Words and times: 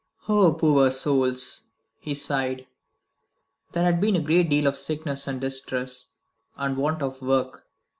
"Oh, 0.27 0.55
poor 0.55 0.89
souls!" 0.89 1.61
he 1.99 2.15
sighed. 2.15 2.65
"There 3.73 3.83
has 3.83 4.01
been 4.01 4.15
a 4.15 4.19
great 4.19 4.49
deal 4.49 4.65
of 4.65 4.75
sickness 4.75 5.27
and 5.27 5.39
distress, 5.39 6.07
and 6.57 6.75
want 6.75 7.03
of 7.03 7.21
work. 7.21 7.67